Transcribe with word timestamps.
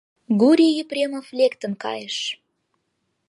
Гурий 0.39 0.75
Епремов 0.83 1.27
лектын 1.39 1.73
кайыш. 1.83 2.17